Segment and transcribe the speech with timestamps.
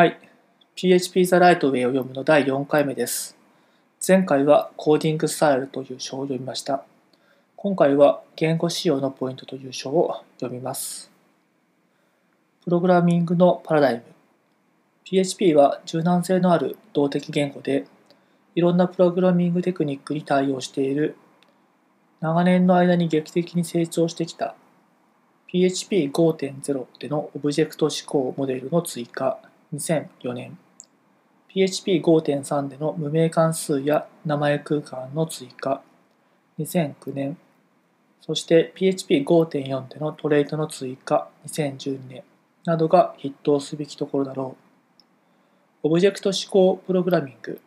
[0.00, 0.18] はい。
[0.76, 3.36] PHP The Lightway を読むの第4回目です。
[4.08, 6.86] 前回はコーディングスタイルという章を読みました。
[7.54, 11.10] 今回は言語仕様のポイントという章を読みます。
[12.64, 14.02] プログラミングのパラダイム。
[15.04, 17.84] PHP は柔軟性のある動的言語で、
[18.54, 21.14] いろんなプログラミングテクニックに対応している、
[22.22, 24.54] 長年の間に劇的に成長してきた
[25.52, 29.38] PHP5.0 でのオブジェクト指向モデルの追加
[29.74, 30.58] 2004年
[31.54, 35.82] PHP5.3 での無名関数や名前空間の追加。
[36.58, 37.36] 2009年
[38.20, 41.28] そして PHP5.4 でのトレイトの追加。
[41.46, 42.22] 2012年
[42.64, 44.56] などが特筆すべきところだろ
[45.82, 45.88] う。
[45.88, 47.60] オブジェクト指向プログラミング。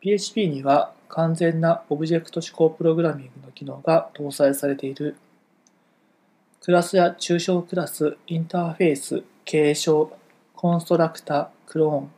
[0.00, 5.16] PHP には完全なオブジェクト指向プログラミングの機能が搭載されている。
[6.62, 10.10] クラスや抽象クラス、インターフェース、継承、
[10.64, 12.10] コンストラクタ、クローン、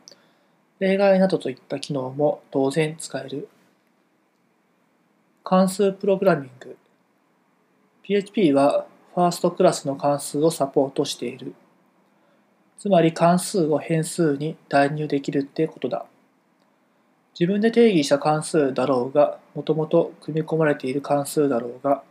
[0.79, 3.49] 例外などといった機能も当然使える。
[5.43, 6.77] 関数プログラミング
[8.03, 11.55] PHP はファーストクラスの関数をサポートしている。
[12.79, 16.05] つまり関数を変数に代入できるってことだ。
[17.37, 22.01] 自分で定義した関数だろうが、もともと組み込まれている関数だろうが、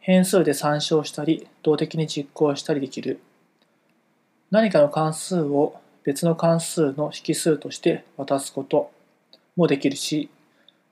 [0.00, 3.20] 変数で参照したり、動的に実行したりできる。
[4.50, 8.90] 何かの関数を別の関数の引数として渡すこと
[9.56, 10.30] もできるし、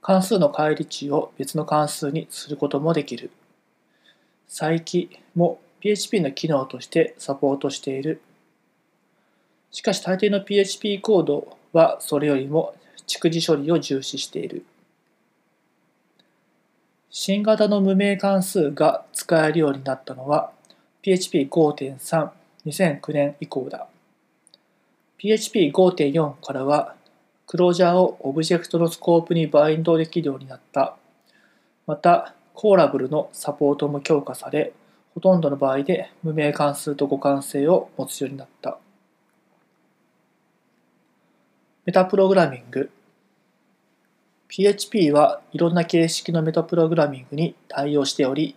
[0.03, 3.31] 関数の返り値を別の関数にすることもできる。
[4.47, 8.21] 再起も PHP の機能としてサポートしている。
[9.71, 12.75] しかし大抵の PHP コードはそれよりも
[13.07, 14.67] 蓄字処理を重視している。
[17.09, 20.51] 新型の無名関数が使えるようになったのは
[21.03, 22.31] PHP5.3
[22.67, 23.89] 2009年以降だ。
[25.19, 26.95] PHP5.4 からは、
[27.47, 30.97] クロージャーをオブジェクトのスコープにバインドできるようになった。
[31.87, 34.73] また、コーラブルのサポートも強化され、
[35.15, 38.79] ほとんどの場合で無名関数と互換性を持つようになった。
[41.87, 42.91] メタプログラミング
[44.49, 48.57] PHP はいろんな形式のメタプログラミングに対応しており、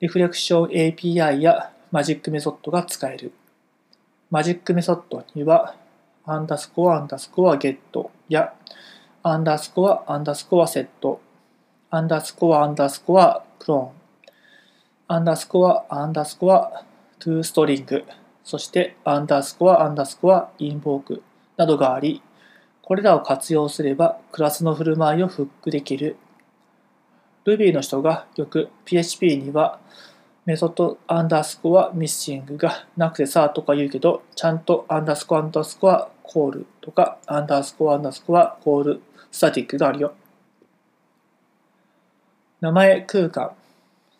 [0.00, 3.32] リフレクション API やマジックメソッドが使える。
[4.30, 5.76] マジックメソッドには、
[6.24, 8.54] アンダースコアアンダースコアゲットや、
[9.22, 11.20] アンダースコアアンダースコアセット、
[11.90, 16.82] アンダースコアアンダースコアクローン、アンダースコアアンダースコア
[17.18, 18.04] トゥーストリング、
[18.42, 21.22] そしてアンダースコアアンダースコアインボーク
[21.58, 22.22] などがあり、
[22.80, 26.16] これらを活用すればクラスの振る舞いをフックできる。
[27.44, 29.78] Ruby の人がよく PHP には
[30.44, 40.14] メソッドアンダースコアミッシングがなくてさとか言うけど、ちゃんとアンダースコアアンダースコアコールとか、アンダースコアアンダースコアコールスタティックがあるよ。
[42.60, 43.52] 名前空間。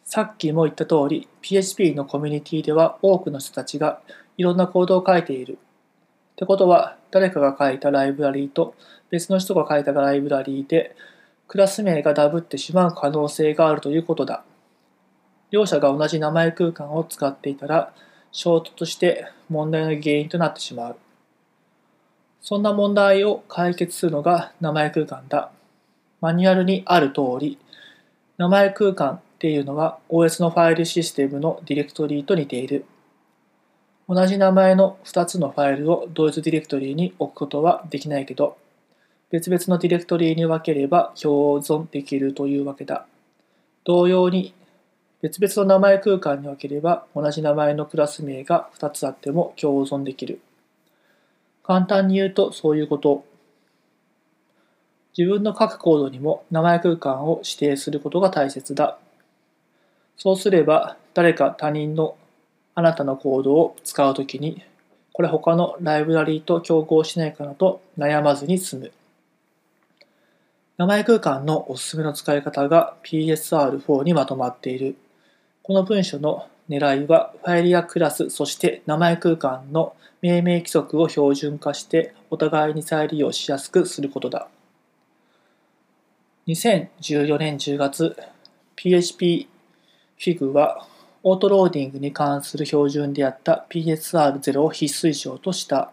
[0.05, 4.01] さっきも言った通り、PHP のコミュニティでは多くの人たちが
[4.37, 5.59] いろんなコードを書いている。
[6.33, 8.75] ってことは、誰かが書いたライブラリーと
[9.11, 10.95] 別の人が書いたライブラリーで、
[11.49, 14.45] クラス名がダブってしまう可能性があるということだ。
[15.53, 17.93] 両者が同じ名前空間を使っていたら、
[18.33, 20.97] 衝突して問題の原因となってしまう。
[22.41, 25.53] そんな問題を解決するのが名前空間だ。
[26.23, 27.59] マニュアルにある通り、
[28.39, 32.87] 名前空間っていうのは OS のファイルシステムのディレクトリと似ている。
[34.09, 38.57] 同じ名前の2つのファイルを同一ディレクトリに置くことはできないけど、
[39.31, 43.07] 別々のディレクトリに分ければ共存できるというわけだ。
[43.85, 44.55] 同様に
[45.23, 50.41] 別々の名前空間に分ければ同じ名前のクラス名が2つあっても共存できる。
[51.63, 53.25] 簡単に言うとそういうこと。
[55.17, 58.99] 自分の各コードにも名前空間を指定することが大切だ。
[60.17, 62.17] そうすれば誰か他人の
[62.75, 64.63] あなたのコードを使うときに
[65.13, 68.93] これ他のライブラリーと競合しないかなと悩まずに済む。
[70.79, 74.97] 名前空間のおすすめの使い方が PSR4 にまとまっている。
[75.63, 84.49] この文書の狙いは、ファイルやクラス、そして名前空間の命名規則を標準化してお互いに再利用しやすくすることだ。
[86.49, 88.17] 2014年10月、
[88.75, 89.47] PHP
[90.19, 90.87] Fig は
[91.23, 95.93] オートローディングに関する標準であった PSR0 を必須以上とした。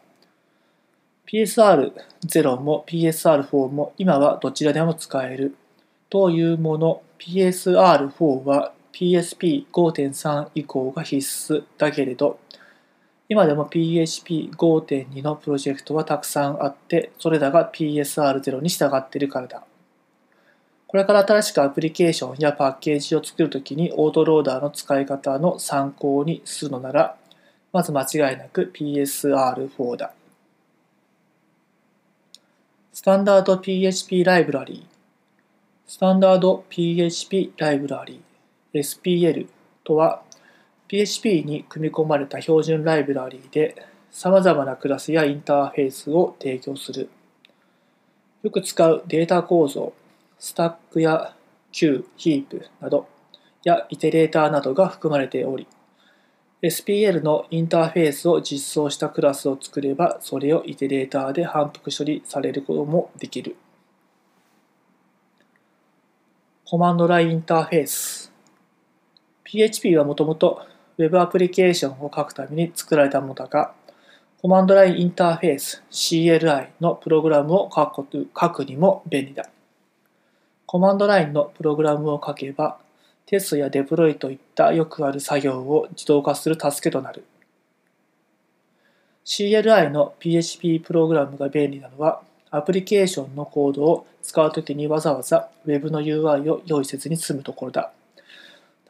[1.28, 5.56] PSR0 も PSR4 も今はどちらでも使える。
[6.10, 12.40] というもの、PSR4 は PSP5.3 以降が必須だけれど、
[13.28, 19.64] 今でも PHP5.2 のプロジェクトはたくさんあって、それらが PSR0 に従っているからだ。
[20.88, 27.16] これから新しくアプリケーションやパッケージを作るときにオートローダーの使い方の参考にするのなら、
[27.72, 30.14] まず間違いなく PSR4 だ。
[32.92, 34.84] スタンダード PHP ライブラリー。
[35.88, 38.29] スタンダード PHP ライブラリー
[38.74, 39.48] SPL
[39.84, 40.22] とは
[40.88, 43.76] PHP に組み込まれた標準ライブラリーで
[44.12, 47.10] 様々なクラスやインターフェースを提供する。
[48.42, 49.94] よく使うデータ構造、
[50.40, 51.36] スタックや
[51.72, 53.08] Q、ヒープなど
[53.64, 55.68] やイテレーターなどが含まれており、
[56.62, 63.56] SPL のインターフェースを実装したクラスを作れば、それをイテレーターで反復処理されることもできる。
[66.66, 68.29] コマンドラインインターフェース
[69.52, 70.62] PHP はもともと
[71.00, 73.74] Web アプリケーションを書くために作られたものだが、
[74.42, 79.50] コマンドラインインターフェース CLI のプログラムを書くにも便利だ。
[80.68, 82.78] コマンドラインのプログラムを書けば、
[83.26, 87.24] テストやデプロイといったよくある作業を自動化する助けとなる。
[89.26, 97.92] CLI の PHP プログラムが便利なのは、アプリケーションのコードを使うときにわざわざ Web の UI を用意せずに済むところだ。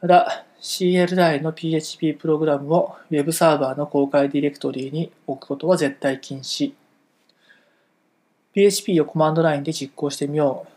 [0.00, 6.72] ただ、CLI の PHP プログラムを Web サーバーの公開ディレクトリに置くことは絶対禁止。
[8.54, 10.70] PHP をコマンドラインで実行してみよう。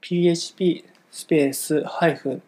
[0.00, 2.40] PHP スペース -i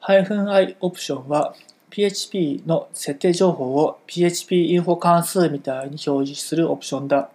[0.00, 1.54] -i オプションは
[1.90, 7.28] PHP の設定情報を PHP インフォ関数みたいに表示するオプションだ。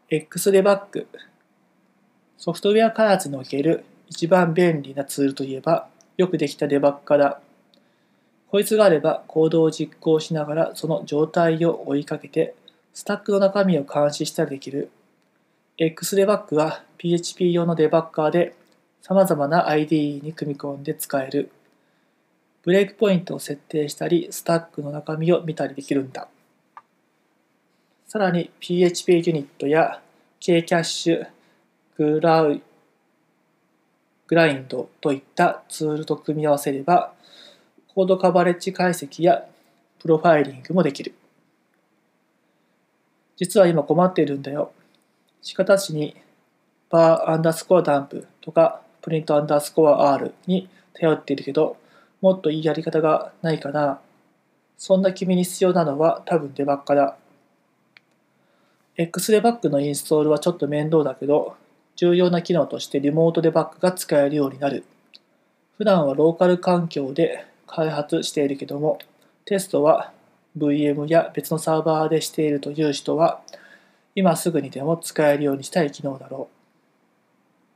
[0.08, 1.06] XDebug
[2.38, 7.40] ソフトウェア開発における一番便利なツールといえばよくできたデバッグだ。
[8.48, 12.54] こいつがあればコードを実行しながらその状態を追いかけて
[12.94, 14.90] スタックの中身を監視したりできる。
[15.78, 18.54] XDebug は PHP 用のデバッガーで
[19.02, 21.50] 様々な ID に組み込んで使える。
[22.62, 26.28] ブレイクポイントを設定したり、スタックの中身を見たりできるんだ。
[28.08, 30.00] さらに PHP ユニットや
[30.40, 31.26] Kcache、
[31.96, 32.60] グラウ
[34.28, 37.12] グラインドといったツールと組み合わせれば、
[37.94, 39.46] コードカバレッジ解析や
[40.00, 41.14] プロファイリングもできる。
[43.36, 44.72] 実は今困っているんだよ。
[45.42, 46.16] 仕方しに
[46.90, 51.76] バーアンダースコアダンプとかプリントアンダースコア R に頼っているけど、
[52.20, 54.00] もっといいやり方がないかな。
[54.76, 57.16] そんな君に必要なのは多分デバッカだ。
[58.98, 61.56] XDebug のインストールはちょっと面倒だけど、
[61.96, 64.84] 重要な機能としてリモートデバッグが使えるようになる。
[65.76, 68.98] 普段はローカル環境で開発しているけども、
[69.44, 70.12] テストは
[70.56, 73.42] VM や別のサーバーでしているという人は、
[74.14, 76.56] 今すぐにでも使えるようにしたい機能だろう。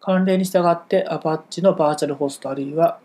[0.00, 2.99] 関連に従って Apache のバーチャルホストあるいは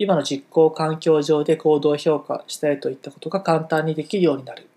[0.02, 4.68] 今の実行環境上でコードを評価したりといったことが簡単にできるようになる。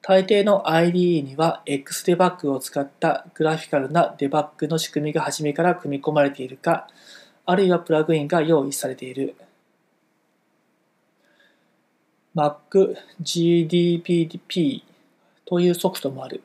[0.00, 6.88] 大抵の IDE には XDebug を使ったグラフィカルなデバッグの仕組みが初めから組み込まれているか、
[7.46, 9.36] あるいはプラグインが用意されている。
[12.34, 14.82] MacGDPP
[15.44, 16.42] というソフトもある。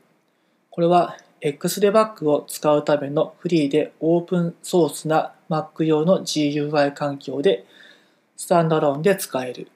[0.70, 7.66] これは XDebug を使うためのフリーでオープンソースな Mac 用の GUI 環境で
[8.38, 9.68] スタンドローンで使える。